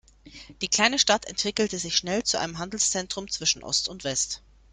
[0.61, 4.41] Die kleine Stadt entwickelte sich schnell zu einem Handelszentrum zwischen Ost und West.